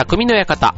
[0.00, 0.74] 匠の館。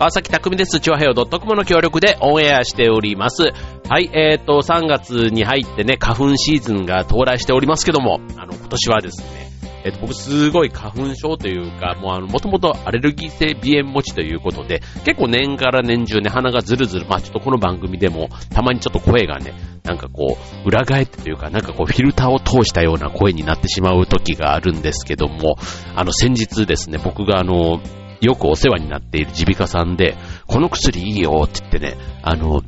[0.00, 0.80] 川崎匠です。
[0.80, 3.52] チョアヘオ .com の協力でオンエアしております。
[3.88, 9.43] はい、えーと、3月に入ってね、花粉シーズンが到来しておりますけども、あの、今年はですね、
[9.84, 19.52] えっ、と、僕すごい花粉症というか、もうあの、もともとアレルギー性鼻炎持ちということで、結構年から年中ね、鼻がズルズル、まあちょっとこの番組でも、たまにちょっと声がね、
[19.84, 25.56] なんかこう、裏返ってというか、なんかこう、フィルターを通したような声になってしまう時があるんですけども、
[25.94, 27.80] あの、先日ですね、僕があの、
[28.22, 30.16] よくお世話になっている耳鼻科さんで、
[30.46, 32.62] この薬いいよって言ってね、あの、も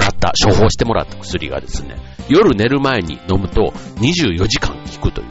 [0.00, 1.96] らった、処方してもらった薬がですね、
[2.28, 5.28] 夜寝る前に飲むと24時間効くという、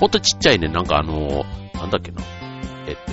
[0.00, 2.22] ほんとちっちゃいね、なんかあの、なんだっけな、
[2.86, 3.12] えっと、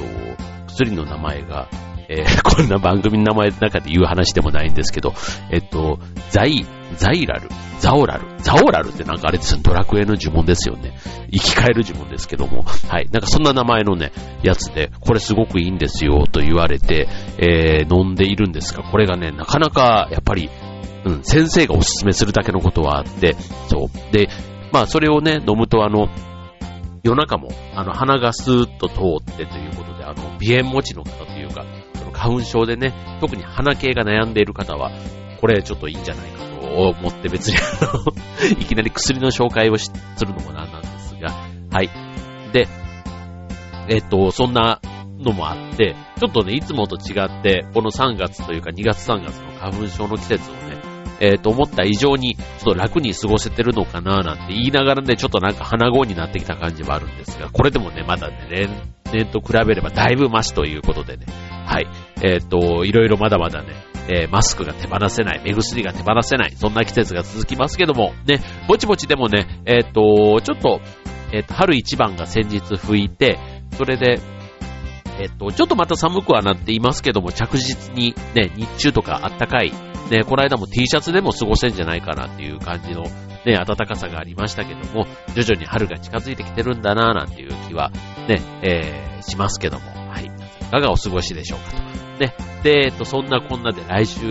[0.68, 1.68] 薬の名前が、
[2.10, 5.14] えー こんな番組の名前の中で言う話でもないんですけど、
[5.52, 6.66] えっと、ザイ、
[6.96, 10.98] ザイラル、ザオラル、ザオラルってなんかあれですよ、ドラクエの呪文ですよね。
[11.32, 20.50] 生き返る呪文ですけども、はい、なんかそんな名前のね、やつで、これすごくいいんですよ、と言われて、えー飲んでいるんですが、これがね、なかなか、やっぱり、
[21.06, 23.36] うん、先生がおすすめするだけのことはあって、
[23.68, 24.14] そう。
[24.14, 24.30] で、
[24.72, 26.08] まあそれをね、飲むとあの、
[27.08, 34.92] 夜中も、あの、鼻がスーッと通ってということで、あの、鼻炎持ちの方というか、その花粉症でね、特に鼻系が悩んでいる方は、
[35.40, 37.62] これちょっといいんじゃないかと思って別にあ
[37.96, 38.12] の、
[38.60, 39.92] いきなり薬の紹介をす
[40.22, 41.34] るのもなんなんですが、
[41.72, 41.90] はい。
[42.52, 42.68] で、
[43.88, 44.82] えっと、そんな
[45.18, 50.87] のもあって、ちょっとね、いつもと違って、この3月というか2月3月の花粉症の季節をね、
[51.20, 58.70] えっ、と、思った以上に、ちょっと楽に過ごせてるのかななんて言いながらね、ちょっとなんか鼻声になってきた感じはあるんですが、これでもね、まだね、例
[59.12, 61.26] 年と比べればだいぶマシということでね、
[61.66, 61.88] はい。
[62.24, 63.70] えっ、と、いろいろまだまだね、
[64.10, 70.82] えーマスクが手放せない、目薬が手放せない、そんな季節が続きますけども、ね、ぼちぼちでもね、えっ、と、ちょっと、
[71.34, 73.38] えっ、と、春一番が先日吹いて、
[73.74, 74.20] それで、
[75.20, 79.72] えっと、ちょっとまた寒くはなっていますけども、着実にね、日中とかあったかい、
[80.12, 83.04] ね、この間も T シャツでも過ごせんじゃないかなっていう感じの
[83.48, 87.92] ね、暖かさがありましたけども、徐々に春が近づいてきてるんだなぁなんていう気は
[88.28, 90.26] ね、えー、しますけども、はい。
[90.26, 91.78] いかがお過ごしでしょうかと。
[92.20, 94.26] ね、で、えっと、そんなこんなで来週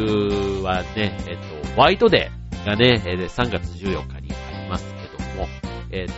[0.63, 5.49] はね、えっと、ホワイトデーがね、え3月14日にありますけども、
[5.93, 6.13] えっと、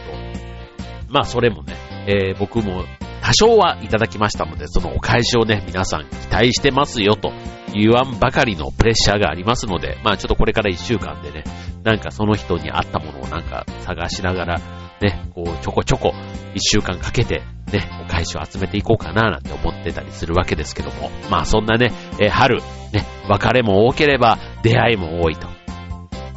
[1.09, 1.75] まあそれもね、
[2.06, 2.85] えー僕も
[3.28, 7.31] 多少はいただきましたので、そのお返しをね、皆さん期待してますよと
[7.75, 11.44] 言わんばかりのプレッシャーがありますので、まあちょっとこれから一週間でね、
[11.84, 14.59] なんかその人に合ったものをなんか探しながら、
[15.03, 16.15] ね、こうちょこちょこ
[16.55, 22.62] 一週間かけて、ね、お返しを集めていこうかななんて思ってたりするわけですけども、まあそんなね、え春、
[22.94, 25.49] ね、別れも多ければ出会いも多いと。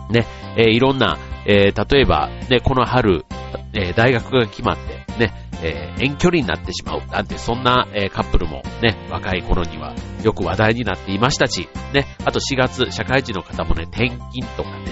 [0.10, 0.26] ね、
[0.58, 3.24] えいろんな、えー例えば、ね、この春、
[3.72, 5.32] えー大学が決まって、ね、
[5.64, 7.02] えー遠距離になってしまう。
[7.12, 9.94] なんて、そんな、えーカップルもね、若い頃には
[10.24, 14.92] よく話題になっていましたし、ね、あと4月、社会人の方もね、転勤とかね、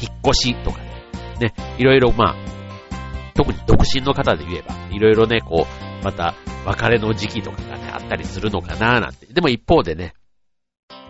[0.00, 0.86] 引っ越しとかね、
[1.40, 2.34] ね、いろいろまあ、
[3.34, 6.34] 特に独身の方で言えば、いろいろね、こう、また
[6.64, 9.26] 別れの時期とかがね、あったりするのかななんて。
[9.26, 10.14] でも一方でね、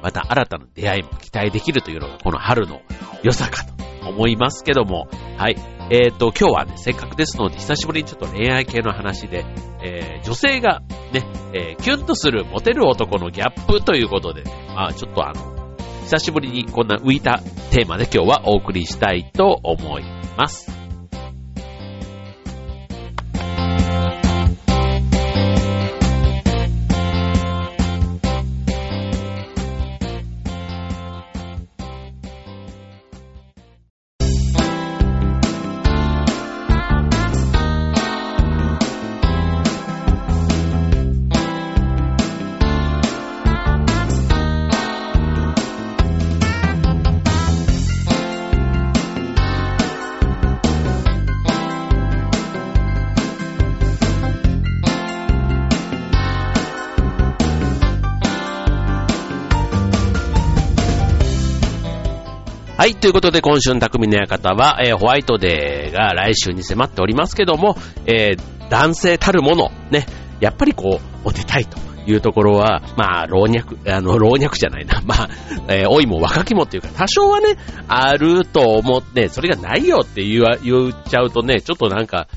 [0.03, 2.81] また新たな出会いも期待できるというのがこの春の
[3.23, 3.75] 良さかと
[4.09, 5.57] 思いますけども、はい。
[5.91, 9.45] えっ、と、今日はね、せっかくですので、久しぶりにちょっと恋愛系の話で、
[9.83, 11.23] えー女性がね、
[11.53, 17.41] えーキュンとするモテる男のギャップということで、ね、まあちょっとあの、久しぶりにこんな浮いた
[17.71, 20.05] テーマで今日はお送りしたいと思い
[20.37, 20.76] ます。
[62.87, 67.75] はい、ということで今週の匠の館は、えーホワイトデーが来週に迫っておりますけども、
[68.07, 70.07] えー男性たるもの、ね、
[70.39, 71.79] やっぱりこう、モテたいと
[72.09, 75.29] いうところは、まあ、老若、あの、老若じゃないな、 まあ、
[75.67, 77.57] えー老いも若きもっていうか、多少はね、
[77.89, 82.29] あると思って、それがないよって言わ、言っちゃうとね、ちょっとなんか、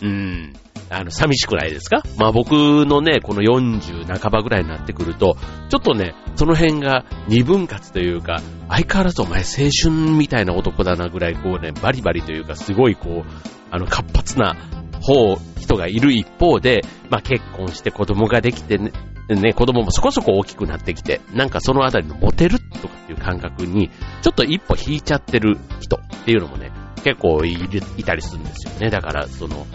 [0.00, 0.52] うーん、
[0.92, 2.02] あの、寂しくないですか？
[2.18, 2.52] まあ僕
[2.86, 5.36] のね、この40半ばぐらいになってくると、
[5.68, 13.30] ちょっとね、その辺が二分割というか、相変わらずお前青春みたいな男だなぐらい、こうね、バリバリというか、すごいこう、
[13.70, 14.56] あの、活発な
[15.00, 18.92] 方、人がいる一方で、まあ結婚して子供ができてね、
[19.28, 23.88] ね、子供もそこそこ大きくなってきて、なんかそのあたりのモテるとかっていう感覚に、
[24.20, 26.70] ちょっと一歩引いちゃってる人っていうのもね、
[27.04, 27.56] 結構い、
[28.04, 28.90] たりするんですよね。
[28.90, 29.66] だから、その、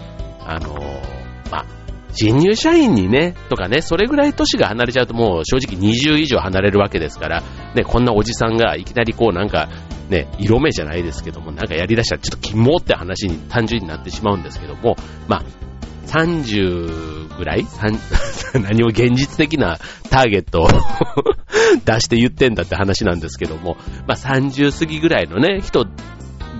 [0.48, 1.64] あのー、まあ、
[2.12, 7.42] 新入社員にね、とかね、それぐらい年が離れちゃうともう正直20以上離れるわけですから、
[7.74, 9.68] ね、こんなおじさんがいきなりこうなんか、
[10.08, 14.96] ね、色目じゃないですけども、なんかやり出したらちょっとキモって話に単純になってしまうんですけども、
[15.28, 15.44] まあ、
[16.08, 17.66] 30ぐらい？
[18.60, 19.78] 何を現実的な
[20.08, 20.68] ターゲットを
[21.84, 25.86] 出して言ってんだって話なんですけども、まあ30過ぎぐらいのね、人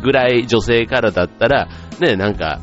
[0.02, 1.68] ぐらい女性からだったら、
[1.98, 2.60] ね、なんか、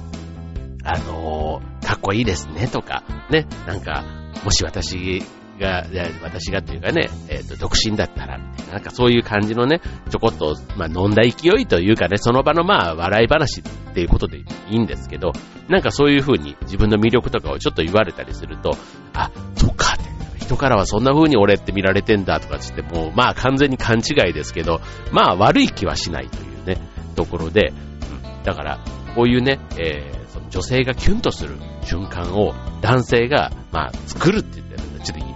[0.85, 4.03] あのー、かっこいいですねとか、ね、なんか、
[4.43, 5.23] もし私
[5.59, 5.85] が、
[6.21, 8.37] 私がっていうかね、えっ、ー、と、独身だったら、
[8.71, 15.31] な、んかそういう感じのね、ちょこっと、まあ、飲んだ勢いというかね、その場のまあ、笑い話っていうことでいいんですけど、
[15.67, 18.77] なんかそういう風に自分の魅力とかをちょっと言われたりすると、
[19.13, 19.97] あ、そっか、
[20.37, 26.77] 人からはそんな風に俺って見られてんだとかつって、もう、まあ完全に勘違いですけど、まあ悪い気はしないというね、
[27.15, 28.79] ところで、うん、だから、
[29.15, 35.35] こういうね、えー、その女性がキュンとする瞬間を男性が、まあ、作るって言ってるんで、ちょっといいね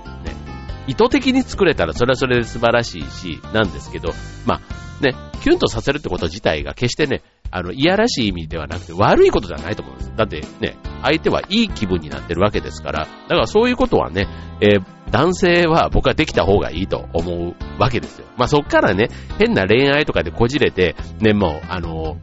[0.87, 4.13] 意図的に作れたらそれはそれで素晴らしいし、なんですけど、
[4.45, 10.13] まあ、ね、キュンとさせるってこと自体が決してね、あの、いやらしい意味ではなくて悪いことじゃないと思うんです。
[10.15, 14.27] だってね、相手はいい気分になってるわけですから、だからそういうことはね、
[14.61, 18.27] えー、男性は僕はできた方がいいと思うわけですよ。
[18.37, 19.09] まあそっからね、
[19.39, 22.17] 変な恋愛とかでこじれて、ね、もう、あの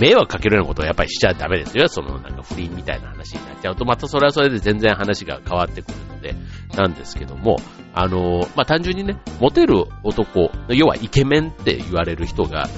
[0.00, 1.88] 迷惑かけるようなことはやっぱりしちゃダメですよ。
[1.88, 6.34] そのなんか不倫みたいな話になっちゃうと、またそれはそれで全然話が変わってくるので、
[6.76, 7.56] なんですけども、
[7.94, 12.68] あの、まあ、単純にね、モテる男、要はイケメンって言われる人が、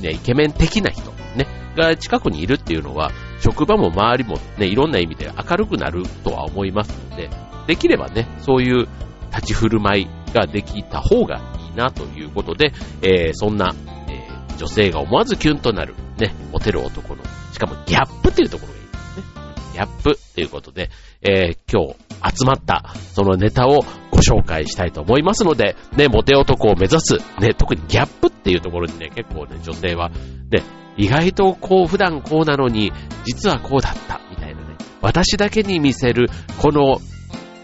[0.00, 1.46] ね、イケメン的な人、ね、
[1.76, 3.10] が近くにいるっていうのは、
[3.40, 7.30] 職場も周りもね、いろんな意味で明るくなるとは思いますので、
[7.66, 8.86] できればね、そういう
[9.32, 12.72] 立ち振る舞いができた方がいいなということで、
[13.02, 13.74] えー、そんな、
[14.08, 17.22] えー、女性が思わずキュンとなる、ね、モテる男の、
[17.52, 18.86] しかもギャップっていうところがいい。
[18.86, 19.24] ですね。
[19.72, 20.90] ギャップっていうことで、
[21.22, 30.62] えー、今日集まったそのネタをご紹介したいと思いますので、ね、モテ男を目指す、ね、特にギャップっていうところにね、結構ね、女性は、ね、
[30.96, 32.92] 意外とこう普段こうなのに、
[33.24, 36.28] 実はこうだった、みたいなね、私だけに見せる、
[36.60, 36.98] この、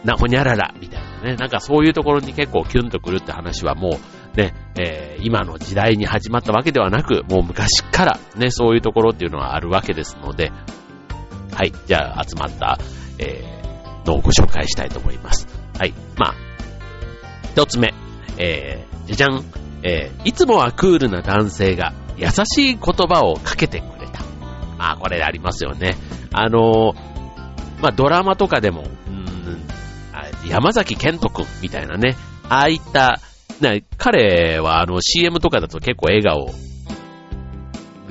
[0.05, 3.93] なほにゃらら、みたいなね、なんかそういうところに結構キュンとくるって話はもう、
[4.36, 10.52] ね、えー、今の時代に始まったわけではなく、もう昔からね、そういうところっていうのはあるわけですので、
[11.52, 12.78] はい、じゃあ集まった、
[13.18, 15.48] えー、のをご紹介したいと思います。
[15.78, 16.34] はい、まあ、
[17.52, 17.94] 一つ目、
[18.36, 19.44] えー、じゃじゃん、
[19.82, 24.22] えー、いつもはクールな男性が優しい言葉をかけてくれた。
[24.78, 25.96] まあ、これありますよね。
[26.32, 28.84] あのー、まあ、ドラマとかでも、
[30.48, 32.16] 山崎健人くんみたいなね、
[32.48, 33.20] ああいった、
[33.61, 36.50] ね、彼はあの CM とかだと結構笑顔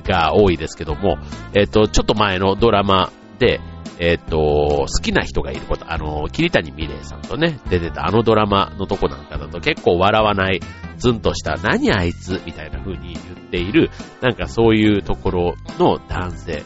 [0.05, 1.17] が多いですけども、
[1.53, 3.59] えっ、と、ちょっと前のドラマで、
[3.99, 10.59] えっ、と、好きな人がいること、あの、桐谷美玲さんとね、出てたあのドラマのとこなんかだと結構笑わない、
[10.97, 13.89] ズンとした何あいつみたいな風に言っている、
[14.21, 16.63] なんかそういうところの男性。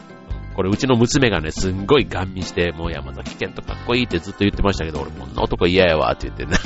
[0.54, 6.56] これうちの娘がね、すんごいガン見して、もう山崎健とかっこいいってずっと言ってましたけど、俺こんな男嫌やわって言ってね。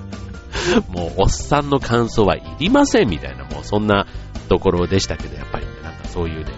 [0.88, 4.06] もうおっさんの感想はいりませんみたいな、もうそんな
[4.48, 6.52] ところでしたけど、やっぱりね、なんかそういうね、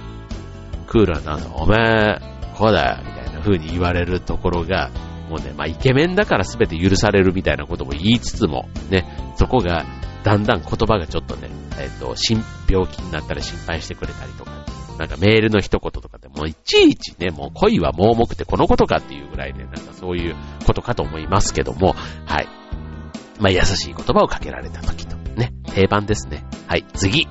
[0.87, 2.19] クールなの、おめえ、
[2.57, 4.91] こうだよ、みたいな風に言われるところが、
[5.29, 9.05] もうね、まあイケメンだから全て許されるみたいなことも言いつつも、ね、
[9.37, 9.85] そこが、
[10.23, 12.15] だんだん言葉がちょっとね、えっ、ー、と、
[12.69, 14.56] 病気になったら心配してくれたりとか、
[14.99, 20.37] なんかメールの一言とかでもいちいちね、もう恋は盲目ってこのことかっていうぐらいで、なんかそういう
[20.67, 22.49] ことかと思いますけども、はい。
[23.39, 26.45] まあ優しい言葉をかけられた時と、ね、定番ですね。
[26.67, 27.29] はい、次。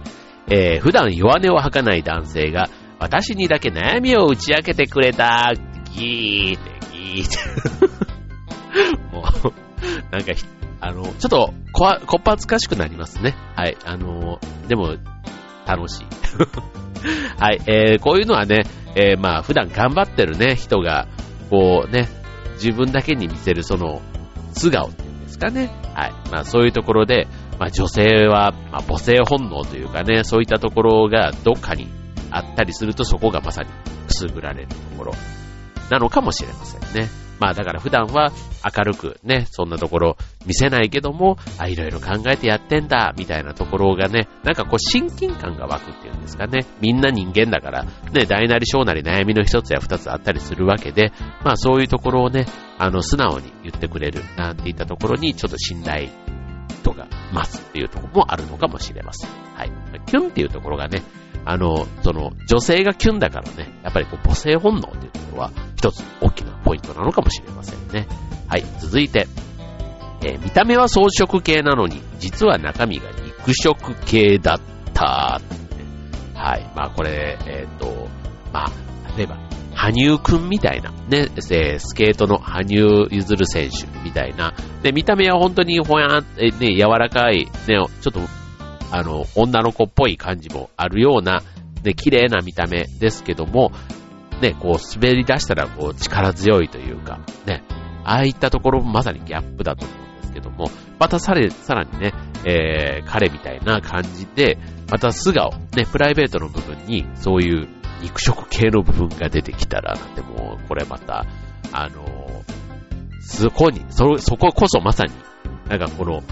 [0.48, 2.70] えー、普段弱音を吐かない男性が、
[3.00, 5.54] 私にだけ悩みを打ち明けてくれた。
[5.92, 7.96] ギーって、ギーって。
[9.12, 9.54] もう、
[10.12, 10.34] なんか、
[10.82, 13.36] あの、ちょっとこわ、こっぱ恥ずかしくなりますね。
[13.56, 13.76] はい。
[13.86, 14.96] あの、でも、
[15.66, 16.06] 楽しい。
[17.40, 17.62] はい。
[17.68, 18.64] えー、こういうのはね、
[18.96, 21.08] えー、まあ、普段頑張ってるね、人が、
[21.50, 22.10] こうね、
[22.54, 24.02] 自分だけに見せるその、
[24.54, 25.70] 素顔っていうんですかね。
[25.94, 26.14] はい。
[26.32, 27.28] まあ、そういうところで、
[27.60, 31.90] まあ、女性は、まあ、母性本能というかね、そういったところがどっかに
[32.32, 33.70] あったりすると、そこがまさに
[34.08, 35.14] くすぐられるところ
[35.90, 37.25] なのかもしれませんね。
[37.40, 38.32] まあだから普段は
[38.64, 46.66] 明るくね、そんなところ見せないけども、あ、いろいろ考えてやってんだ、みたいなところがね、なんかこう親近感が湧くっていうんですかね。
[46.82, 51.12] みんな人間だから、ね、大なり小なり悩みの一つや二つあったりするわけで、
[51.44, 52.46] まあそういうところをね、
[52.78, 56.10] あの、素直に言ってくれる、なんていったところに、ちょっと信頼
[56.84, 59.30] 度が増すっていうところもあるのかもしれません。
[59.56, 59.72] はい。
[60.06, 61.02] キュンっていうところがね、
[61.46, 68.08] あの、その、女性がキュンだからね、やっぱりこう母性本能っていうところは、一つ大きなポイントなのかもしれませんね。
[68.48, 69.28] はい、続いて、
[70.24, 74.60] えー、見た目は装飾系なのに、実は中身が肉食系だっ
[74.94, 75.40] た、
[76.34, 78.08] はい、まあこれ、えっ、ー、と、
[78.52, 79.38] まあ、例えば、
[79.76, 88.22] 羽生くんみたいな、ね、えスケートの羽生結弦選手みたいな、で、見た目は本当にほやん、えね、柔らかい、ね、ちょっと
[88.92, 91.42] あの、女の子っぽい感じもあるような、
[91.84, 93.72] ね、綺麗な見た目ですけども、
[94.42, 97.64] ね、こう滑り出したらこう力強いというか、ね、
[98.04, 100.66] ああいったところもまさにギャップだと思うんですけども、
[101.00, 102.14] またさらさらにね、
[102.46, 104.58] えー、彼みたいな感じで、
[104.92, 107.68] また素顔、ね、プライベートの部分にそういう
[108.02, 111.26] 肉食系の部分が出てきたら、なんでも、これまた、
[111.72, 112.44] あの
[113.22, 115.14] そこに、そ、そここそまさに、
[115.68, 116.24] なんかこの、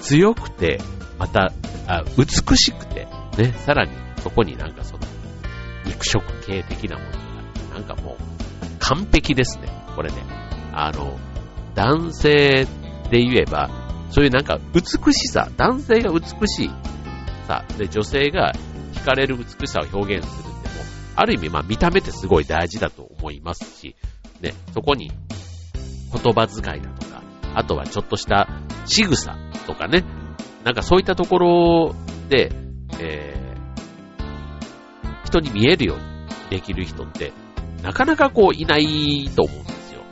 [0.00, 0.78] 強くて、
[1.18, 1.52] また、
[1.86, 3.06] あ美しくて、
[3.36, 3.92] ね、さらに
[4.22, 5.00] そこになんかその、
[5.86, 8.16] 肉食系的なものがあって、なんかもう、
[8.78, 10.16] 完璧ですね、これね。
[10.72, 11.18] あの、
[11.74, 12.66] 男性
[13.10, 13.70] で言えば、
[14.10, 16.70] そういうなんか美しさ、男性が美しい
[17.46, 18.52] さ、で、女性が
[18.92, 20.54] 惹かれる美しさを表現するっても、
[21.16, 23.96] ある意味まあ見た目ってすごい大事だと思いますし、
[24.40, 25.10] ね、そこに
[26.12, 27.22] 言葉遣いだとか、
[27.54, 28.48] あとはちょっとした
[28.86, 30.04] 仕草とかね、
[30.64, 31.94] なんかそういったところ
[32.28, 32.50] で、
[32.98, 36.04] えー、人に見えるように
[36.50, 37.32] できる人って、
[37.82, 40.02] なかなかこういないと思うんですよ。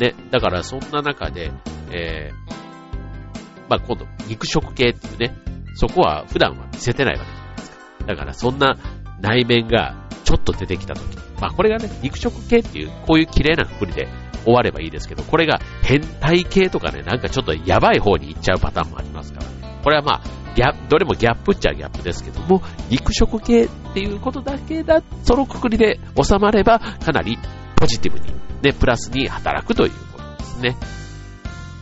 [0.00, 0.14] ね。
[0.30, 1.52] だからそんな中で、
[1.90, 5.36] えー、まあ今度、肉食系っていうね、
[5.74, 7.76] そこは普段は見せてないわけじゃないですか。
[8.06, 8.78] だからそんな
[9.20, 14.08] 内面がちょっと出てきたとき、まあこれがね、肉食系っていう、こういう綺麗なくくりで
[14.44, 20.20] 終わればいいですけど、これが変態系とかね、なんかちょっとやばい方に行っちゃうパターンもありますから、ねこれはまあ、
[20.54, 27.38] ギャどれもギャップっちゃギャップですけども、肉食系っていうことだけだ、そのくくりで収まれば、かなり
[27.74, 28.26] ポジティブに、
[28.60, 30.76] ね、プラスに働くということですね。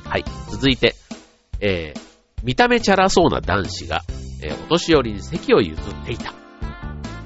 [0.05, 0.25] はい。
[0.53, 0.95] 続いて、
[1.59, 2.01] えー、
[2.45, 4.03] 見た目チャラそうな男子が、
[4.41, 6.33] えー、お年寄りに席を譲っていた。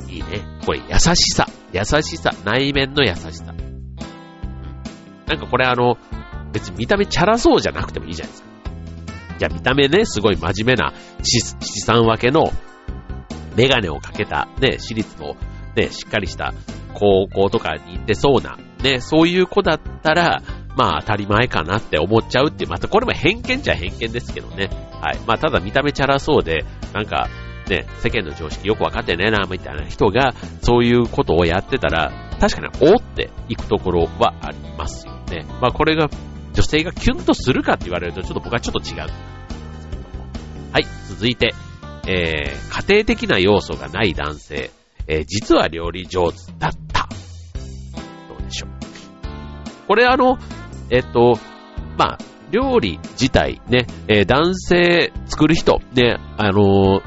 [0.08, 0.40] いいね。
[0.64, 1.46] これ、優しさ。
[1.74, 2.30] 優しさ。
[2.46, 3.52] 内面の優しさ。
[5.26, 5.98] なんかこれあの、
[6.54, 8.49] 別に見た目チャラそうじゃなくてもいいじゃないですか。
[9.40, 10.92] じゃ見た目ね、すごい真面目な
[11.22, 11.40] 資
[11.80, 12.52] 産分けの
[13.56, 15.34] メガネをかけた、ね、私立の、
[15.74, 16.52] ね、しっかりした
[16.92, 20.42] 高校とかに行ってそうな、ね、そういう子だったら、
[20.76, 24.68] まあ当たり前かなって思っちゃうっていう、またこれも偏見っちゃ偏見ですけどね。
[25.00, 25.18] はい。
[25.26, 27.28] まあただ見た目チャラそうで、なんか、
[27.70, 35.46] ね、世間の常識よくわかってねえな、みたいな人が、そういうことをやってたら、確かに、おっていくところはありますよね。
[35.62, 36.10] まあこれが
[36.52, 39.10] 女性がキュンとするかって言われると、ちょっと僕はちょっと違う。
[40.72, 41.54] はい、続いて、
[42.06, 44.70] えー、家庭的な要素がない男性、
[45.06, 47.08] えー、実は料理上手だった。
[48.28, 48.70] どうでしょう。
[49.86, 50.38] これあの、
[50.90, 51.38] えっと、
[51.98, 52.18] まあ、
[52.50, 57.02] 料理自体ね、えー、男性作る人、ね、あのー、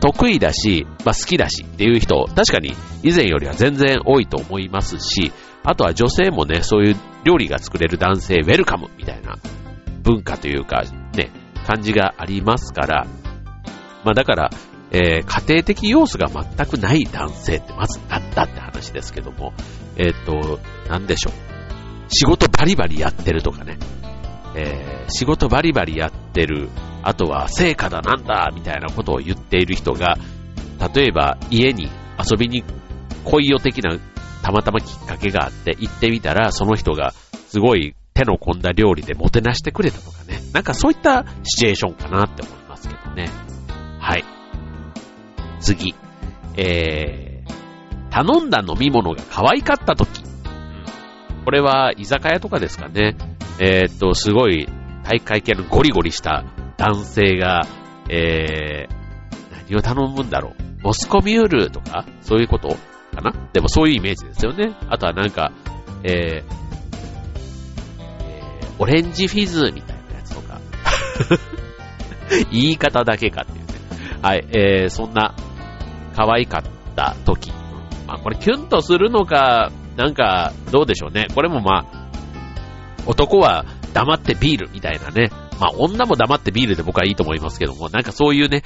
[0.00, 5.32] 得意だし、まあ、好きだしっていう人、確かに以前よりは全然多いと思いますし、
[5.64, 9.38] あとは女性もね、そういう料理が作れる男性ウェルカムみたいな
[10.02, 11.30] 文化というか、ね、
[11.66, 13.06] 感じがありますから、
[14.04, 14.50] まあだから、
[14.90, 19.54] えー、家庭的要素が全くない男性ってまずなんだって話ですけども、
[19.96, 21.32] えっ、と、なんでしょう。
[22.08, 23.78] 仕事バリバリやってるとかね、
[24.54, 26.68] えー、仕事バリバリやってる、
[27.02, 30.18] あとは成果だなんだみたいなことを言っている人が、
[30.94, 32.62] 例えば家に遊びに
[33.24, 33.98] 来いよ的な
[34.44, 37.12] たまたまきっかけがあって行ってみたら、その人が
[37.48, 40.38] すごい手の込んだ料理でもてなしてくれたとかね。
[40.52, 43.30] なんかそういったシチュエーションかなって思いますけどね。
[43.98, 44.24] はい。
[45.60, 45.94] 次。
[46.58, 50.22] えー、頼んだ飲み物が可愛かった時。
[51.46, 53.16] これは居酒屋とかですかね。
[53.58, 54.68] えー、っと、すごい
[55.04, 56.44] 大会系のゴリゴリした
[56.76, 57.62] 男性が、
[58.10, 60.82] えー、何を頼むんだろう。
[60.82, 62.76] モスコミュールとかそういうこと
[63.14, 63.32] かな？
[63.52, 64.74] でもそういうイメージですよね。
[64.88, 65.52] あとはなんか、
[66.02, 66.44] えー、
[67.98, 70.60] えー、オレンジフィズみたいなやつとか。
[72.50, 73.74] 言い方だけかっていうね。
[74.22, 75.34] はい、えー、そんな
[76.16, 76.62] 可愛かっ
[76.96, 77.52] た時。
[78.06, 81.28] まあこれキュンとするのか、なんか、どうでしょうね。
[81.34, 82.08] これもまあ、
[83.06, 85.30] 男は黙ってビールみたいなね。
[85.60, 88.62] まあ女も黙ってビールで僕はいいと思いますけども、なんかそういうね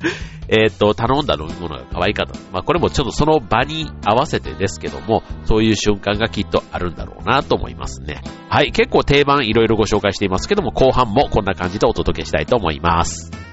[0.48, 2.38] えっと、頼んだ飲み物が可愛かった。
[2.52, 8.22] まあこれもちょっとその場に合わせてですけども、そういう瞬間がきっとあるんだろうなと思いますね。
[8.48, 13.47] はい、結構定番いろいろご紹介していますけども、後半もこんな感じでお届けしたいと思います。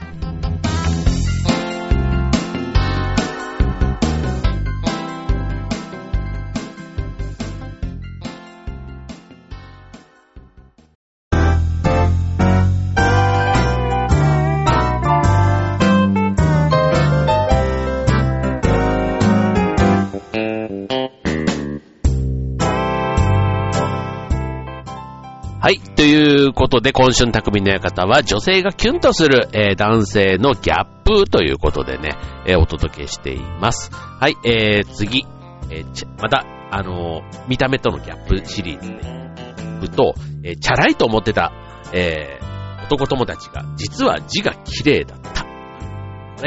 [25.65, 25.79] はい。
[25.79, 33.89] ということで、今週の匠の館は、女性がキュンとする、えー、男性のギャップということでね、えー、お届けしています。
[33.91, 34.35] はい。
[34.45, 35.25] えー、次。
[35.71, 41.51] えー、また、あのー、見た目とのギャップシリーズで、いくと、えー、チャラいと思ってた、
[41.93, 45.47] えー、男友達が、実は字が綺麗だった。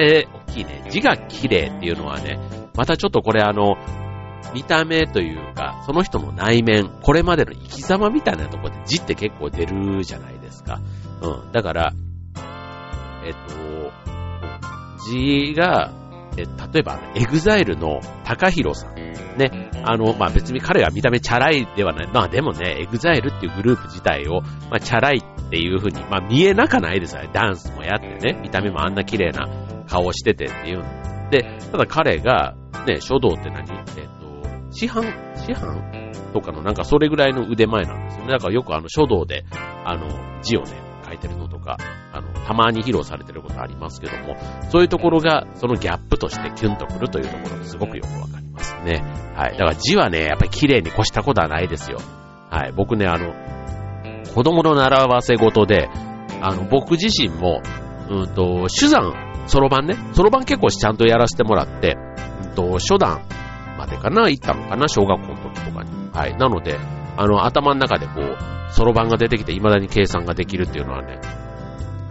[0.00, 0.86] えー、大きいね。
[0.90, 2.38] 字が綺麗っていうのはね、
[2.76, 3.74] またちょっとこれあの、
[4.54, 10.80] 見た目というか、その人の内面、これまでの生き様みたいなところで字って結構出るじゃないですか。
[11.20, 11.52] うん。
[11.52, 11.92] だから、
[13.24, 13.92] えっと、
[15.10, 15.92] 字が、
[16.36, 18.94] え例えば、エグザイルの高弘さん。
[18.94, 19.70] ね。
[19.84, 22.10] あの、まあ、別に彼が見た目チャラいではない。
[22.12, 27.30] まあ、でもね、 EXILE っていうグループ自体を、まあ、チャラいっていう風に、まあ、見えなかないですよね。
[27.32, 28.38] ダンスもやってね。
[28.42, 29.48] 見た目もあんな綺麗な
[29.88, 30.84] 顔しててっていう。
[31.30, 32.54] で、ただ彼が、
[32.86, 34.17] ね、書道って何えっ
[34.78, 35.02] 市販、
[35.34, 36.32] 市販？
[36.32, 38.30] とかのなんかそれぐらいの腕前なんですよね。
[38.30, 39.44] だからよくあの書道で、
[39.84, 40.06] あの、
[40.42, 40.72] 字をね、
[41.04, 41.78] 書いてるのとか、
[42.12, 44.36] あの、たまに披露されてることありますけども、
[44.70, 49.02] そういうところが、そのギャップとしてキュンとくるというところがすごくよくわかりますね。
[49.34, 49.52] はい。
[49.52, 51.98] だから字はね、やっぱり綺麗に越したことはないですよ。
[52.50, 52.72] はい。
[52.72, 53.34] 僕ね、あの、
[54.32, 55.88] 子供の習わせ事で、
[56.40, 57.62] あの、僕自身も、
[58.10, 59.12] うんと、手段、
[59.46, 61.96] そろばんね、そろばん結構ちゃんとやらせてもらって、
[62.44, 63.22] うんと、初段、
[63.88, 65.90] でかな行ったのかな小学校の時とかに。
[66.12, 66.36] はい。
[66.36, 66.78] なので、
[67.16, 68.36] あの、頭の中でこう、
[68.70, 71.20] そろばんが出てきて未だに計算ができるっていうのはね、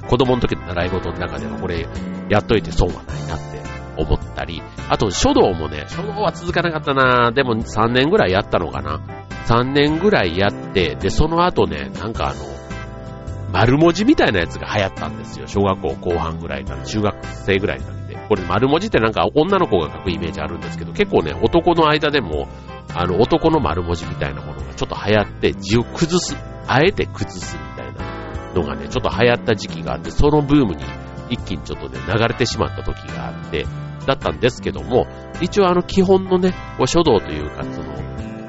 [0.10, 1.88] 子供の時の習い事の中ではこれ、
[2.30, 3.62] やっといて損はないなって
[3.98, 9.00] 思ったり、あと書道もね、書道は続かなかったなでも3年ぐらいやったのかな。
[9.48, 12.58] 3年ぐらいやって、で、その後ね、なんかあの、
[13.54, 15.48] 丸文字みたいなやつが流行ったんですよ。
[15.48, 17.97] 小学校後半ぐらいから、中学生ぐらいから。
[18.28, 22.48] これ丸文字ってなんか女の子が書くイメージあるんですけど、結構ね、男の間でも、
[22.94, 26.36] あの、男の丸文字みたいなものがちょっと流行って、字を崩す、
[26.68, 30.84] あえて崩すみたいなのがね、ちょっと流行った時期があって、そのブームに
[31.30, 33.66] 一気にちょっとね、流れてしまった時があって、
[34.06, 35.08] だったんですけども、
[35.42, 36.54] 一応あの基本のね、
[36.86, 37.98] 書道というか、その、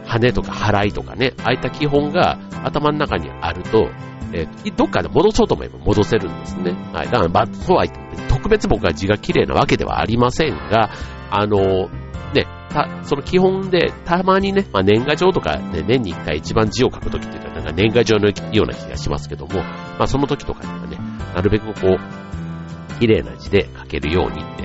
[0.06, 3.90] 羽とか払いとかね、ああいった基本が頭の中にあると、
[4.32, 6.72] えー、どっかで戻そうと思えば戻せるんですね。
[6.92, 7.10] はい。
[7.10, 10.90] だから、そうは言っても、特別僕は字が綺麗なわけではありませんが、
[11.30, 11.88] あの、
[12.34, 18.32] ね、た、その基本で、たまにね、まあ、年賀状とかね、年に一回一番字を書くときって言ったら、なんか年賀状のよ
[18.64, 19.62] うな気がしますけども、
[19.98, 20.98] まあ、その時とかにはね、
[21.34, 24.64] なるべくこう、綺麗な字で書けるようにって、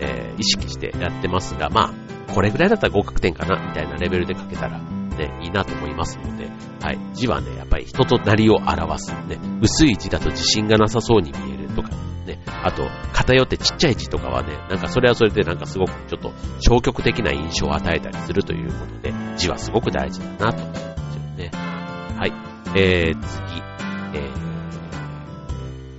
[0.00, 1.92] えー、意識してやってますが、ま
[2.28, 6.50] あ、これぐらいだったら合格点かな、みたいなレベルで書けたら、ね、いいなと思いますので、
[6.82, 6.98] はい。
[7.14, 9.12] 字はね、やっぱり人となりを表す。
[9.26, 11.90] ね、薄い字だと自信がなさそうに見えるとか、
[12.24, 12.38] ね。
[12.46, 21.50] あと、偏ってちっちゃい字とかはね、なんかそれはそれでなんかすごくちょっと消極的な印象を与えたりするということで、字はすごく大事だなと思いますよね。
[21.52, 22.32] はい。
[22.76, 23.62] えー、次。
[24.14, 24.30] え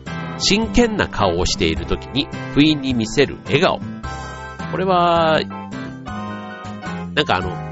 [0.05, 3.79] ー、真剣な顔をしているときに、不意に見せる笑顔。
[4.71, 5.39] これは、
[7.13, 7.65] なんかあの、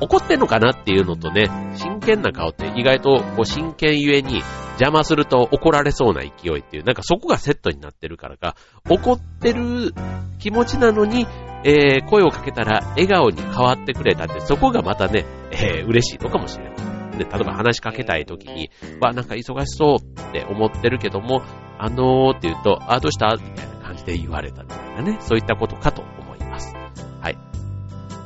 [0.00, 4.42] 怒ってんのかなっていうのとね、真剣な顔って意外とこう真剣ゆえに
[4.82, 8.56] 邪魔すると怒られそうな勢いっていう、なんかそこがセットになってるからか、
[8.90, 9.94] 怒ってる
[10.40, 11.26] 気持ちなのに、
[11.64, 17.18] えー、声をかけたら笑顔に変わってくれたって、そこがまたね、えー、嬉しいのかもしれない。
[17.18, 21.42] で、例えば話しかけたい時に、わ、なんか忙しそうって思ってるけども、
[21.78, 23.36] あのーって言うと、あ、どうした？
[23.36, 26.74] みたいな感じで言われたみたいなね、そういったことかと思います。
[27.20, 27.38] はい。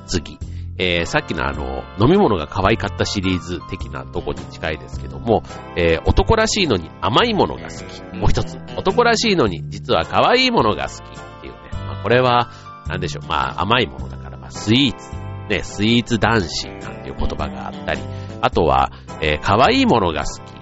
[0.07, 0.39] 次。
[0.79, 5.43] えー、さっきのあの、飲み物が可愛かったシリーズ的なとこに近いですけども、
[5.77, 8.17] えー、男らしいのに甘いものが好き。
[8.17, 11.59] もう一つ、男らしいのに実は可愛いものが好きっていうね。
[11.73, 12.51] まあ、これは、
[12.89, 13.29] なんでしょう。
[13.29, 15.11] まあ、甘いものだから、まあ、スイーツ。
[15.49, 18.01] ね、スイーツ男子なんていう言葉があったり、
[18.41, 20.53] あとは、えー、可愛いものが好き。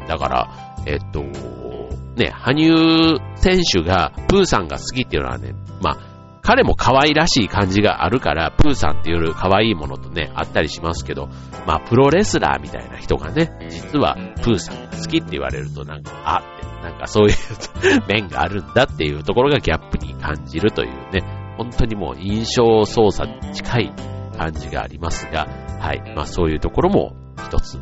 [0.00, 1.22] うん、だから、えっと、
[2.16, 6.11] ね、羽生選手が、プーさんが好きっていうのはね、まあ、
[6.42, 11.28] 彼も可愛らしい感じがあるから、プーさんっていう可愛いものとね、あったりしますけど、
[11.66, 17.34] まあ、プロレスラーみたいな人がね、実はプーさんが好きって言われるとなんか、あって、なんかそういう
[18.08, 21.22] 面があるんだっていうところがギャップに感じるというね、
[21.56, 23.92] 本当にもう印象操作に近い
[24.36, 25.46] 感じがありますが、
[25.78, 26.02] はい。
[26.16, 27.14] まあそういうところも
[27.46, 27.80] 一つ、あ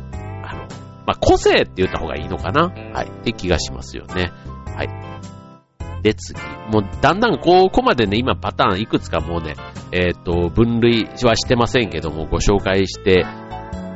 [0.53, 0.67] の、
[1.07, 2.67] まあ個性って言った方がいいのかな？
[2.93, 3.07] はい。
[3.07, 4.31] って気がしますよね。
[6.01, 6.39] で、次。
[6.71, 9.55] もう、だんだんここまでね、今パターンいくつかもうね、
[9.91, 13.25] えっ、と、分類はしてませんけども、ご紹介して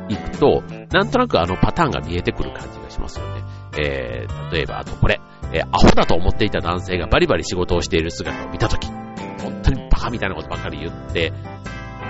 [0.08, 3.42] いくと、なんとなくあのパターンが見えてくる感じがしますよね。
[3.78, 5.20] えー、例えば、あとこれ、
[5.52, 11.32] えー、アホだと思っていた男性がバリバリ仕事をしている姿を見たとき、本当にバカみたいなことばっかり言って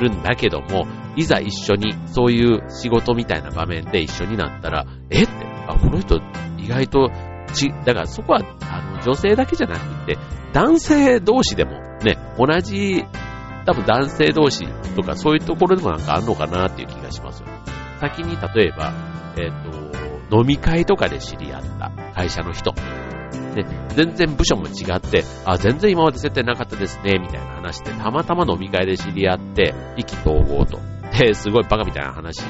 [0.00, 5.32] るんだけども、いざ一緒にそういう仕事みたいな場面で一緒になったら、えって、
[5.66, 6.20] あ、この人
[6.58, 7.10] 意外と
[7.52, 10.18] ち、だからそこは、あの、女性だけじゃなくて、
[10.52, 13.04] 男性同士でもね、同じ、
[13.64, 17.48] 多分男性同士とかそういうところでもなんかあるのかなっていう気がしますよ。
[18.00, 18.92] 先に例えば、
[19.36, 22.72] えっ、ー、と、飲み会とかで知り合った会社の人。
[22.72, 30.78] ね、全然部署も違って、あ、全然今まで接点なかったですね、みたいな話で、たまたま飲み会で知り合って、意気投合と。
[31.18, 32.44] で、すごいバカみたいな話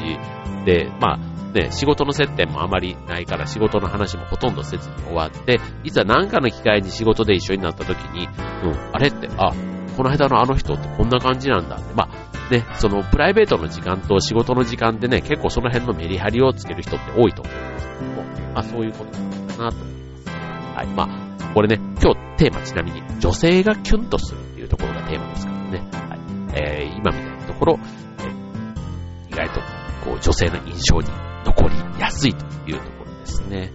[0.64, 1.18] で、まあ、
[1.52, 9.52] ね、仕事の接点もあまりないから仕事の話もほとんどせずに終わって、いざ何かの機会に仕事で一緒になった時に、うん、あれって、あ、
[9.96, 11.94] この間のあの人ってこんな感じなんだって。
[11.94, 18.22] まあ、ね、そのプライベートの時間と仕事の時間でね、結構その辺のメリハリをつける人って多いと思うんですけども、
[18.54, 20.76] まあそういうことなのかなと思います。
[20.76, 25.78] はい、まあ、これね、今日テーマちなみに女性がキュンとするっていうところがテーマですからね。
[25.78, 26.20] はい。
[26.54, 27.78] えー、今みたいなところ、
[29.36, 29.60] 外と
[30.04, 31.08] こう女性の印象に
[31.44, 33.72] 残りやすいというところですね。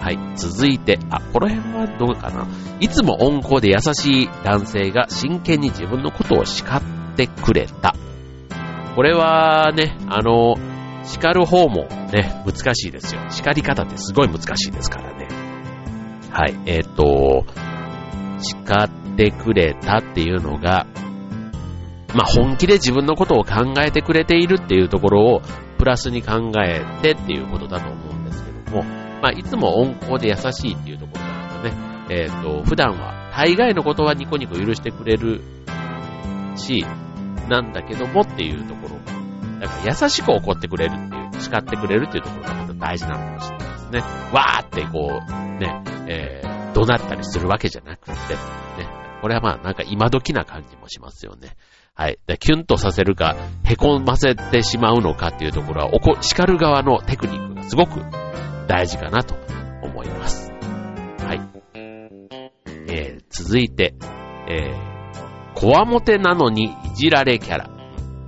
[0.00, 0.18] はい。
[0.36, 2.46] 続いて、あ、この辺はどうかな
[2.80, 6.82] いつも温厚で優しい男性が真剣に自分のことを叱っ
[7.16, 7.94] てくれた。
[8.94, 10.54] これはね、あの、
[11.04, 13.20] 叱る方もね、難しいですよ。
[13.30, 15.28] 叱り方ってすごい難しいですからね。
[16.30, 16.56] はい。
[16.66, 17.44] えっ、ー、と、
[18.38, 20.86] 叱ってくれたっていうのが、
[22.16, 25.42] まあ、本気で自分のことを考えてくれているっていうところを
[25.76, 28.84] プラスに考えてっていうことだと思うんですけども、
[29.20, 31.72] まあ、いつも温厚で優しいっていうところだとね、
[32.08, 35.42] えっ、ー、と、普段は大概のことはニコニコ許してくれる
[36.56, 36.86] し、
[37.50, 39.16] なんだけどもっていうところが
[39.60, 44.00] だから優しく怒ってくれるっていう、叱ってくれるっていうところがまた大事なのかもしれないですね。
[44.32, 48.16] わーってこう、ね、えー、怒鳴ったりするわけじゃなくて、ね、
[49.20, 51.56] これはまあなんか今時な感じもしますよね。
[51.98, 52.18] はい。
[52.38, 58.02] キュンとさせるか、凹ませてしまうのかっていうところは、おこ、叱る側のテクニックがすごく
[58.68, 59.34] 大事かなと
[59.82, 60.52] 思います。
[61.20, 61.40] はい。
[62.88, 63.94] えー、続いて、
[64.46, 67.70] えー、こわもてなのにいじられキャラ。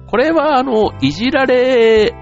[0.07, 2.15] これは、あの、いじられ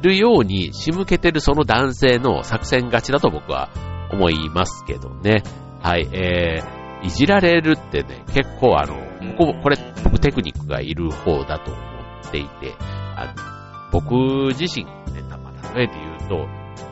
[0.00, 3.68] るように仕向けてるその男性の作戦勝ちだと僕は
[4.12, 5.42] 思いますけどね。
[5.82, 6.08] はい。
[6.12, 11.80] えー、いじられるってね、結構あの、ここ、これ、僕テクニックがいる方だと思
[12.26, 12.74] っていて、
[13.16, 13.54] あの
[13.92, 14.14] 僕
[14.58, 16.48] 自身ね、ま、例えて言うと、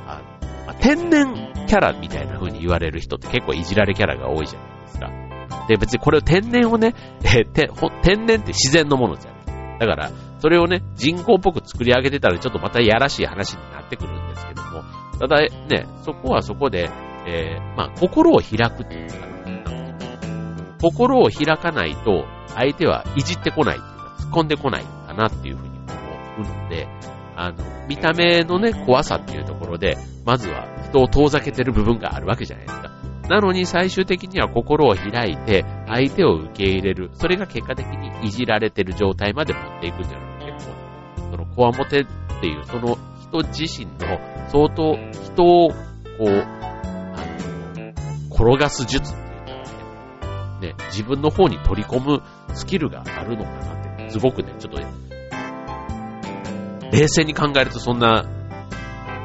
[0.06, 5.32] あのまあ、天然キャラみたいな風に言われる人って結構いじられキャラが多いじゃないですか。
[5.68, 7.70] で、別にこれを天然をね、 えて
[8.02, 9.78] 天然って自然のものじゃない。
[9.78, 14.82] だから、それをね、人工っぽく作り上げてたらちょっとまたやらしい話になってくるんですけども、
[15.18, 16.90] ただね、そこはそこで、
[17.26, 19.31] えー、まあ、心を開くっていうか、
[20.82, 26.88] 心を開かないと、相手はいじってこないっていうか、突っ込んでこないかなっていうふうに思うので、
[27.36, 27.56] あの、
[27.88, 32.90] 見た目のね、怖さっていうところで、まずは人を遠ざけてる部分があるわけじゃないですか。
[33.28, 37.10] なのに最終的には心を開いて、相手を受け入れる。
[37.14, 40.72] それが結果的にいじられてる状態まで持っていくっていうのが結構、
[41.30, 42.06] その、こわもてっ
[42.40, 44.18] ていう、その人自身の
[44.48, 45.74] 相当人を、こ
[46.20, 47.24] う、あ
[47.78, 47.92] の、
[48.34, 49.21] 転がす術
[50.62, 52.22] ね、自分の方に取り込む
[52.54, 54.80] スキルがあるのかなって、すごくね、ちょっと、
[56.92, 58.24] 冷静に考えるとそんな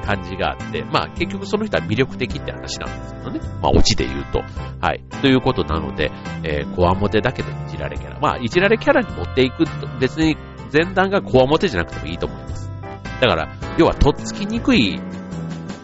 [0.06, 3.40] 感じがあって、まあ結局その人は魅力的って話なんですけどね。
[3.62, 4.42] まあオチで言うと。
[4.80, 5.04] はい。
[5.22, 6.12] ということなので、
[6.44, 8.20] えー、コアモテだけでいじられキャラ。
[8.20, 10.38] まあいじられキャラに持っていくと、別に
[10.72, 12.72] 前段がコアモテじゃなくてもいいと思います。
[13.20, 15.00] だから、要はとっつきにくい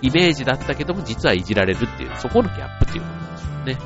[0.02, 3.78] イメージだったけども、実はいじられるっていう、そこのギャップっていうことでしょうね。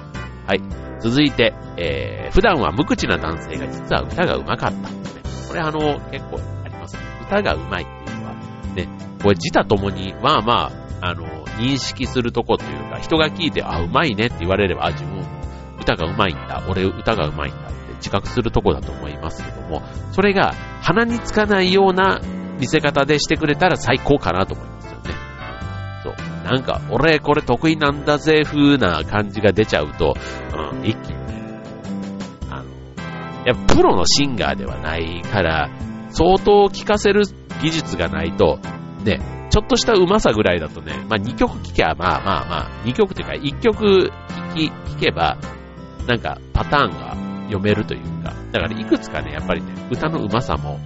[0.46, 0.87] はい。
[1.00, 4.90] 続いて、えー、普段は無口な男性が実は歌が上手かった。
[5.48, 7.02] これあの、結構あります、ね。
[7.26, 8.34] 歌が上手いっていうのは、
[8.76, 8.90] ね、
[9.22, 11.26] これ自他ともに、まあまあ、あの、
[11.58, 15.26] 認識するとこというか、人が聞いて、あ、上手いねって言われれば、あ、自分、
[15.80, 19.82] 歌が上手いんだ、俺歌が上手いんだって自覚するとこだと思いますけども、
[20.12, 22.20] それが鼻につかないような
[22.60, 24.87] 見せ方でしてくれたら最高かなと思います。
[26.08, 26.44] そう。
[26.46, 30.16] なんか、俺これ得意なんだぜ風な感じが出ちゃうと、
[30.54, 31.62] うん、一気にね、
[32.50, 35.70] あの、やプロのシンガーではないから、
[36.10, 37.24] 相当聴かせる
[37.62, 38.60] 技術がないと、
[39.04, 44.12] ね、ちょっとした上手さぐらいだとね、まあ2曲聴けば、まあまあまあ、2曲っていうか1曲聴
[44.56, 45.38] き、聴けば、
[46.08, 47.16] なんかパターンが
[47.48, 50.80] 読めるというか、だからいくつかね、やっぱりね、歌の上手さも、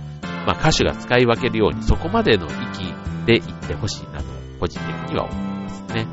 [0.47, 2.93] まあ歌手が使い分けるように、そこまでの域
[3.25, 4.30] で言ってほしいなと、
[4.61, 6.07] 個人的には思いますね。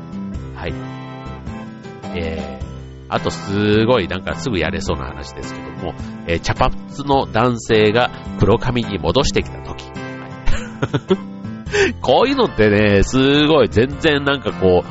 [0.55, 0.73] はい。
[2.15, 2.65] えー、
[3.07, 5.93] あとすごいなんかすぐやれそうな話ですけども、
[6.27, 6.75] えー、茶髪
[7.07, 8.09] の男性が
[8.39, 9.85] 黒髪に戻してきた時。
[12.01, 14.87] こういうのってね、すごい全然なんかこう、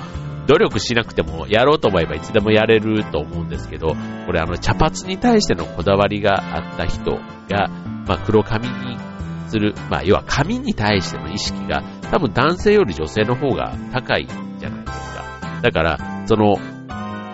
[0.47, 7.19] 努力しなくてもやろうと思えばいつでもやれると思うんですけど、これあの茶髪に対してのこだわりがあった人
[7.51, 7.69] が、
[8.07, 9.08] まあ黒髪に
[9.49, 14.27] する、まあ要は髪に対しての意識が多分男性より女性の方が高い
[14.59, 15.61] じゃないですか。
[15.63, 16.57] だから、その、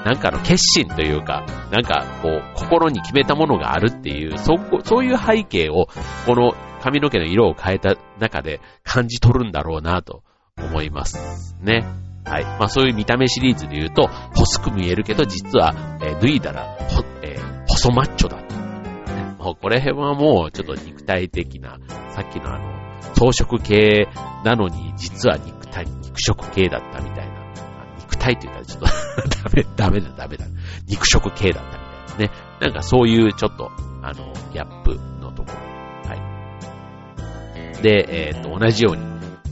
[0.04, 5.88] なんかの決心というか、なんかこう、心に決めたものがあるっていう、そ、そういう背景を、
[6.26, 10.22] この髪の毛の色を変えた中で感じ取るんだろうなと
[10.58, 11.86] 思いますね。
[12.26, 12.44] はい。
[12.44, 18.43] まあそういう見た目シリーズで言うと、細く見えるけど実は、えー、脱いだら、ほ、えー、細マッチョだ。
[19.44, 21.78] もうこれ辺はもうちょっと肉体的な、
[22.14, 22.64] さっきのあの、
[23.14, 24.08] 装飾系
[24.42, 27.44] なのに実は肉体、肉食系だったみたいな。
[27.98, 28.86] 肉体って言ったらちょっと
[29.44, 30.46] ダメ、ダメだ、ダメだ。
[30.88, 31.84] 肉食系だったみ
[32.16, 32.44] たいなね。
[32.60, 33.70] なんかそういうちょっと、
[34.02, 36.16] あの、ギャップのところは
[37.78, 39.02] いで、えっ、ー、と、同じように、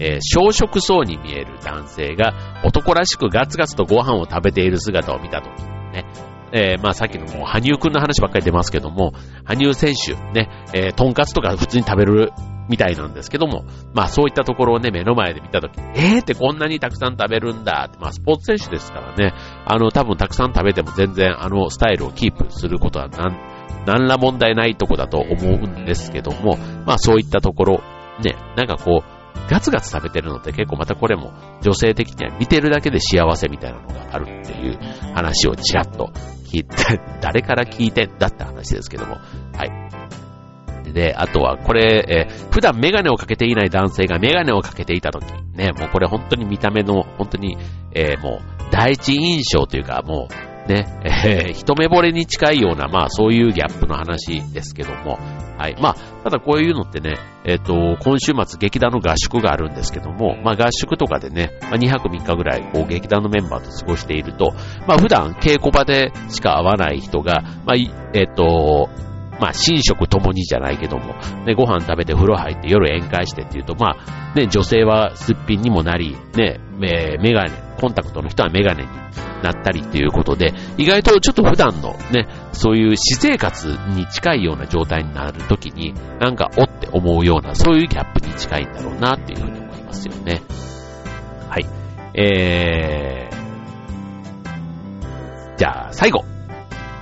[0.00, 2.32] えー、小食そうに見える男性が
[2.64, 6.06] 男らしくガツガツとご飯を食べている姿を見たとき、ね、
[6.52, 9.12] えー、まあさっきのもう、羽生くんの話ばっかり出ますけども、
[9.44, 12.32] 羽生選手、ね、えー、とんかつとか普通に食べる
[12.68, 19.34] みたいなんですけども、まあそういったところをね、目の前で見たとき、えーってこんなにたくさん食べるんだって、まあスポーツ選手ですからね、
[19.66, 23.38] あの多分たくさん食べても全然あのスタイルをキープすることはなん、
[23.86, 27.82] 何ら問題ないとこだと思うんですけども、まあそういったところ、
[28.22, 34.78] ね、なんかこう、ガツガツ食べてるのって結構またこれも女性的には見てるだけで幸せみたいなのがあるっていう
[35.14, 36.12] 話をちらっと
[36.52, 39.16] 聞いて、誰から聞いてんだって話ですけども、
[39.54, 40.92] はい。
[40.92, 47.56] で、あとはこれ、えー、普段メガネをかけていない男性がメガネをかけていた時、ね、もうこれ本当に見た目の、本当に、
[47.94, 55.18] えー、もう第一印象というか、もうね、えー、 一目惚れに近いような、まあそういうギャップの話ですけども、
[55.58, 55.76] はい。
[55.80, 55.94] まあ、
[56.24, 64.54] ただこういうのってね、えっ、ー、と、今週末劇団の合宿があるんですけども、まあ合宿とかでね、まあ、2泊3日ぐらい、こう劇団のメンバーと過ごしていると、
[64.86, 68.88] まあ普段稽古場でしか会わない人が、まあ、えっ、ー、と、
[69.40, 77.50] まあ、寝食ともにじゃないけども、ね、ご飯食べて風呂入って夜宴会してっていうと、まあ、ね、女性はすっぴんにもなり、ね、メガネ、
[77.82, 78.88] コンタクトの人はメガネに
[79.42, 90.42] なったりっていうことで、意外とちょっと普段のね、そういう私生活に近いような状態になるときに、なんかおって思うような、そういうギャップに近いんだろうなっていうふうに思いますよね。
[91.48, 91.66] はい。
[92.14, 96.24] えー、じゃあ最後。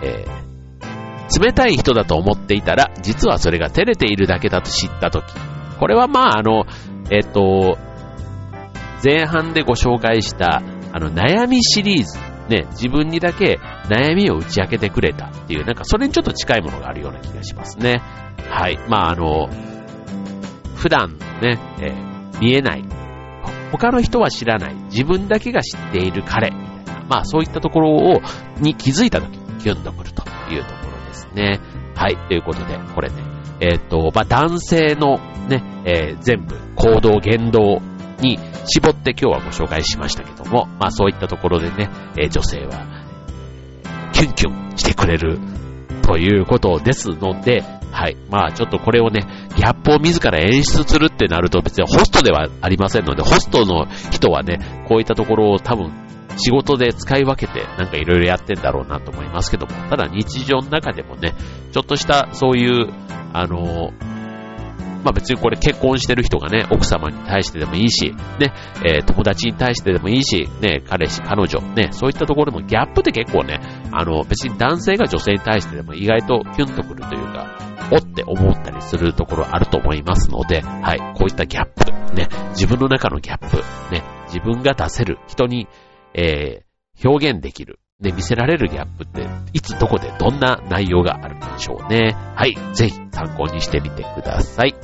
[0.03, 0.41] えー
[1.39, 5.27] 冷たい人だと思っていたら、実はそれが照れているだけだと知ったとき。
[5.79, 6.65] これはまあ、あの、
[7.13, 7.79] えっと、
[9.03, 10.61] 前半でご紹介した、
[10.93, 12.19] あの、悩みシリーズ。
[12.49, 18.03] ね、自分にだけ悩みを打ち明けてくれたっていう、なんかそれにちょっと近いものがあるような気がしますね。
[18.49, 18.79] はい。
[18.89, 19.49] まあ、あの、
[20.75, 22.85] 普段ね、えー、見えない、
[23.71, 28.21] 他の人は知らない、自分だけが知っている彼、みたいな、まあそういったところを、
[28.59, 31.61] に気づいたときキュンとくるというところですね。
[31.95, 33.17] はい、ということで、これね、
[33.61, 37.83] えっ、ー、と、まあ、男性のね、えー、全部行動、言動
[38.21, 42.87] に絞って今日はご紹介しましたけども、まあ、そういったところでね、え、女性は、
[44.13, 45.39] キュンキュンしてくれる
[46.03, 48.17] ということですので、はい。
[48.31, 55.93] まあちょっとこれをね、ギャップを自ら演出するってなると別にホストではありませんので、ホストの人はね、こういったところを多分
[56.37, 61.35] 仕事で使い分けてなんかいろいろやってんだろうなと思いますけども、ただ日常の中でもね、
[61.73, 62.93] ちょっとしたそういう、
[63.33, 63.93] あの
[65.03, 68.53] まあ別にこれ結婚してる人がね、奥様に対してでもいいし、ね、
[68.85, 73.61] えー、友達に対してでもいいし、ね、彼氏、彼女、ね、そういったところでもギャップって結構ね、
[73.93, 77.47] あの、別に男性が女性に対してでも意外とキュンとくるというか、
[77.93, 83.57] おって思ったりするところあると思いますので、はい、こういったギャップ、ね、自分の中のギャップ、
[83.93, 85.67] ね、自分が出せる人に
[86.15, 92.17] えー、表現できる、ね、見せられるギャップって、いつどこでどんな内容があるんでしょうね。
[92.35, 92.57] はい。
[92.75, 94.75] ぜひ参考にしてみてください。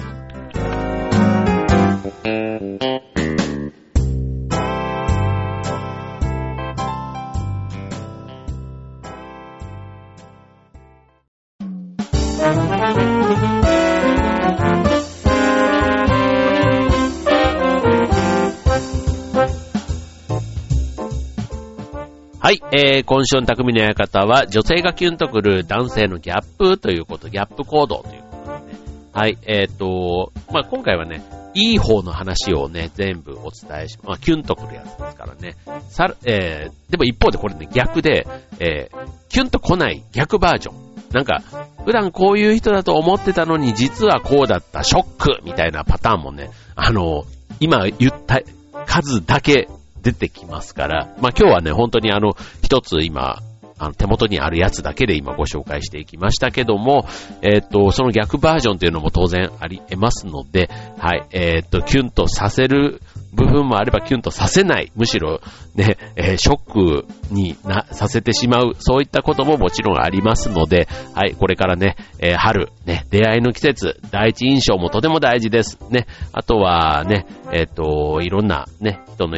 [22.46, 28.78] はい、えー、今週の匠の館は、女性がキュンとくる男性のギャップということ、ギャップ行動ということでね。
[29.12, 35.56] はい、えっ、ー、と、まあ、今回はね、いい方の話をね、全部お伝えし、まあ、キュンとくるやつですからね。
[35.88, 38.28] さる、えー、でも一方でこれね、逆で、
[38.60, 40.76] えー、キュンと来ない逆バージョン。
[41.12, 41.42] なんか、
[41.84, 47.24] 普段こういう人だと思ってたのに、実はこうだった、ショックみたいなパターンもね、あの、
[47.58, 48.40] 今言った
[48.86, 49.68] 数だけ
[50.06, 53.42] 出てきますから、まあ今日はね、本当にあの、一つ今、
[53.78, 57.06] あの、手元にあるやつだけで今ご紹介していきましたけども、
[57.42, 63.02] えっ、ー、と、その逆バージョンというのも当然あり得ますので、はい、えっ、ー、と、キュンとさせる
[63.34, 65.40] 部分もあればキュンとさせない、むしろ
[65.74, 75.78] ね、えー、ショックにな、させてしまう、そういったことももちろんありますので、はい、これからね、え、春、ね、出会いの季節、第一印象もとても大事です。
[75.90, 79.36] ね、あとはね、えっ、と、いろんなね、人の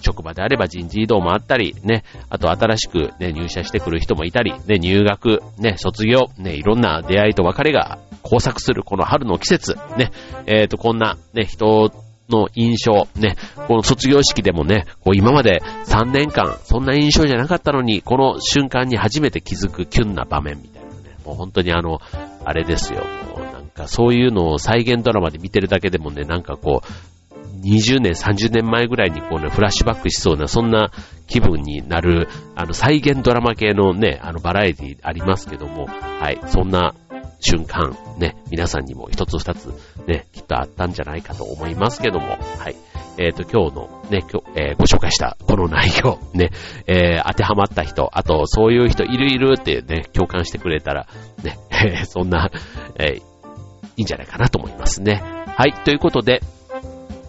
[0.00, 10.10] 職場であれば人事異動もあったり、ね、あと新しくね、入社してくる人もいたり、ね、入学、ね、卒業、ね、いろんな出会いと別れが交錯するこの春の季節、ね、
[10.46, 11.92] えっ、ー、と、こんな、ね、人
[12.28, 13.36] の印象、ね、
[13.68, 22.00] この卒業式でもね、こう今まで3年間、そんな印象じゃなかったのに、この瞬間に初めて気づくキュンな場面みたいなね、もう本当にあの、
[22.44, 23.00] あれですよ、
[23.34, 27.15] もうなんかそういうのを再現ドラマで見てるだけでもね、なんかこう、
[27.66, 30.90] 20年、30年前ぐらいにこうね、フラッシュバックしそうな、そんな
[31.26, 36.94] 気分になる、あの、再現ドラマ系のね、あの、バラエティありますけども、はい、そんな
[37.40, 39.66] 瞬間、ね、皆さんにも一つ二つ、
[40.06, 42.76] ね、きっとあったんじゃないかと思いますけども、はい。
[43.18, 46.50] えっ、ー、と、今日のね、今日、えー、ご紹介したこの内容、ね、
[46.86, 51.06] えー、当てはまった人、あと、そういう人いるいるってね、共感してくれたら、
[51.42, 52.50] ね、え そんな、
[52.98, 53.20] え
[53.96, 55.22] いいんじゃないかなと思いますね。
[55.56, 56.42] はい、ということで、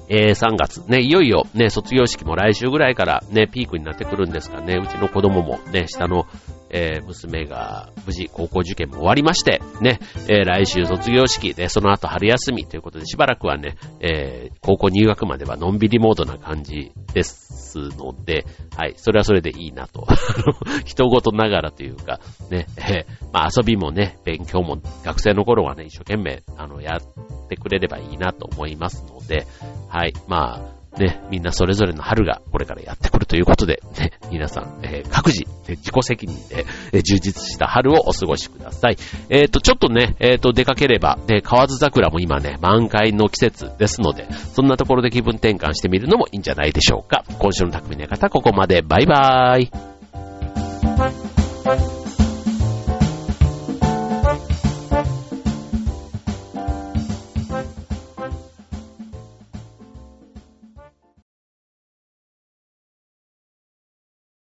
[0.10, 6.26] えー、3月、ね、いよいよね、卒業式も来週ぐらいからね、ピークになってくるんですかね、うちの子供もね、下の、
[6.70, 20.08] えー、娘が無事高校受験も終わりまして、ね、えー、来週卒業式で、その後春休みということで、しばらくはね、えー、高校入学まではのんびりモードな感じですので、はい、それはそれでいいなと。
[20.86, 29.46] 人事ながらというか、ね、え、まあ遊びもね、勉強も学生の頃はね、一生懸命、あの、やってくれればいいなと思いますので、
[29.90, 30.14] はい。
[30.28, 38.98] まあ、ね、みんなそれぞれの春がこれからやってくるということで、ね、皆さん、えー、各自、自己責任で、え、充実した春をお過ごしください。
[39.30, 47.24] えっ、ー、と、ちょっとね、えっ、と、出かければ、ね、河津桜も今ね、満開の季節ですので、そんなところで気分転換してみるのもいいんじゃないでしょうか。
[47.40, 48.82] 今週の匠の方、ここまで。
[48.82, 49.72] バイバーイ。